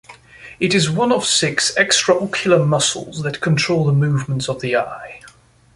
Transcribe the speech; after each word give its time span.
It 0.59 0.73
is 0.73 0.89
one 0.89 1.11
of 1.11 1.25
six 1.27 1.75
extraocular 1.75 2.67
muscles 2.67 3.21
that 3.21 3.39
control 3.39 3.85
the 3.85 3.93
movements 3.93 4.49
of 4.49 4.59
the 4.59 4.75
eye. 4.77 5.21